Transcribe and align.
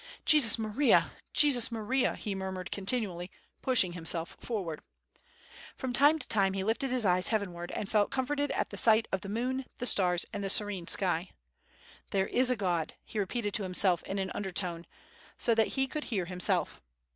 "Jesus 0.25 0.57
Maria! 0.57 1.11
Jesus 1.31 1.71
Maria!" 1.71 2.15
he 2.15 2.33
murmured 2.33 2.71
contin 2.71 3.03
ually, 3.03 3.29
pushing 3.61 3.93
himself 3.93 4.35
forward. 4.39 4.81
From 5.75 5.93
time 5.93 6.17
to 6.17 6.27
time 6.27 6.53
he 6.53 6.63
lifted 6.63 6.89
his 6.89 7.05
eyes 7.05 7.27
heavenward 7.27 7.69
and 7.73 7.87
felt 7.87 8.09
comforted 8.09 8.49
at 8.53 8.69
the 8.69 8.77
sight 8.77 9.07
of 9.11 9.21
the 9.21 9.29
moon, 9.29 9.63
the 9.77 9.85
stars, 9.85 10.25
and 10.33 10.43
the 10.43 10.49
serene 10.49 10.87
sky. 10.87 11.29
"There 12.09 12.25
is 12.25 12.49
a 12.49 12.55
God," 12.55 12.95
he 13.05 13.19
repeated 13.19 13.53
to 13.53 13.61
himself 13.61 14.01
in 14.01 14.17
an 14.17 14.31
undertone, 14.33 14.87
so 15.37 15.53
that 15.53 15.67
he 15.77 15.85
could 15.85 16.05
hear 16.05 16.25
himself. 16.25 16.81